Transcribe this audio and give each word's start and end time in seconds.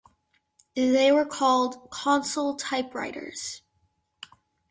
They 0.75 1.11
were 1.11 1.27
called 1.27 1.91
"console 1.91 2.55
typewriters". 2.55 3.61